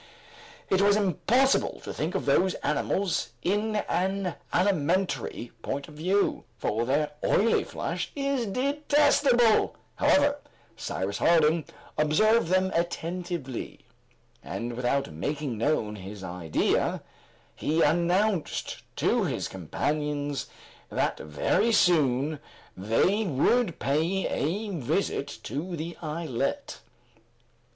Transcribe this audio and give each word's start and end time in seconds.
It 0.71 0.81
was 0.81 0.95
impossible 0.95 1.79
to 1.83 1.93
think 1.93 2.15
of 2.15 2.25
those 2.25 2.55
animals 2.63 3.29
in 3.43 3.75
an 3.87 4.33
alimentary 4.51 5.51
point 5.61 5.87
of 5.87 5.93
view, 5.93 6.43
for 6.57 6.87
their 6.87 7.11
oily 7.23 7.63
flesh 7.63 8.11
is 8.15 8.47
detestable; 8.47 9.75
however, 9.97 10.39
Cyrus 10.75 11.19
Harding 11.19 11.65
observed 11.99 12.47
them 12.47 12.71
attentively, 12.73 13.81
and 14.43 14.73
without 14.75 15.13
making 15.13 15.59
known 15.59 15.97
his 15.97 16.23
idea, 16.23 17.03
he 17.55 17.83
announced 17.83 18.81
to 18.95 19.25
his 19.25 19.47
companions 19.47 20.47
that 20.89 21.19
very 21.19 21.71
soon 21.71 22.39
they 22.75 23.23
would 23.25 23.77
pay 23.77 24.25
a 24.27 24.69
visit 24.71 25.27
to 25.43 25.75
the 25.75 25.95
islet. 26.01 26.79